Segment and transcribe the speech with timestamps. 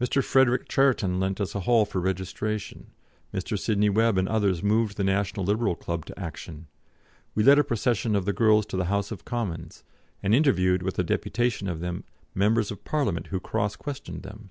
[0.00, 0.24] Mr.
[0.24, 2.90] Frederick Charrington lent us a hall for registration,
[3.32, 3.56] Mr.
[3.56, 6.66] Sidney Webb and others moved the National Liberal Club to action;
[7.36, 9.84] we led a procession of the girls to the House of Commons,
[10.20, 12.02] and interviewed, with a deputation of them,
[12.34, 14.50] Members of Parliament who cross questioned them.